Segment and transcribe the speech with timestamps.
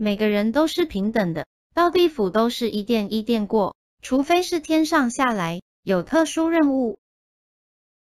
[0.00, 7.00] 每个人都是平等的，到地府都是一殿一殿过，除非是天上下来有特殊任务。